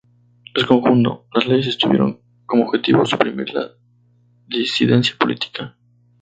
En 0.55 0.65
conjunto, 0.65 1.27
las 1.31 1.45
leyes 1.45 1.77
tuvieron 1.77 2.19
como 2.47 2.65
objetivo 2.65 3.05
suprimir 3.05 3.53
la 3.53 3.69
disidencia 4.47 5.13
política. 5.15 5.75